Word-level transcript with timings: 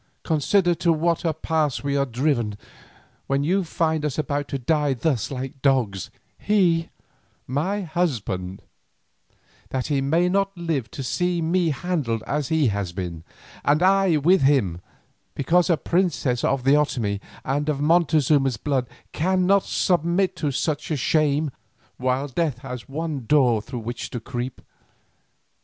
Consider 0.23 0.73
to 0.73 0.91
what 0.91 1.23
a 1.23 1.31
pass 1.31 1.83
we 1.83 1.95
are 1.95 2.07
driven 2.07 2.57
when 3.27 3.43
you 3.43 3.63
find 3.63 4.03
us 4.03 4.17
about 4.17 4.47
to 4.47 4.57
die 4.57 4.95
thus 4.95 5.29
like 5.29 5.61
dogs, 5.61 6.09
he, 6.39 6.89
my 7.45 7.81
husband, 7.81 8.63
that 9.69 9.85
he 9.93 10.01
may 10.01 10.27
not 10.27 10.57
live 10.57 10.89
to 10.89 11.03
see 11.03 11.39
me 11.39 11.69
handled 11.69 12.23
as 12.25 12.47
he 12.47 12.69
has 12.69 12.91
been, 12.93 13.23
and 13.63 13.83
I 13.83 14.17
with 14.17 14.41
him, 14.41 14.81
because 15.35 15.69
a 15.69 15.77
princess 15.77 16.43
of 16.43 16.63
the 16.63 16.75
Otomie 16.75 17.21
and 17.45 17.69
of 17.69 17.79
Montezuma's 17.79 18.57
blood 18.57 18.87
cannot 19.11 19.65
submit 19.65 20.35
to 20.37 20.49
such 20.51 20.89
a 20.89 20.97
shame 20.97 21.51
while 21.97 22.27
death 22.27 22.57
has 22.65 22.89
one 22.89 23.27
door 23.27 23.61
through 23.61 23.81
which 23.81 24.09
to 24.09 24.19
creep. 24.19 24.61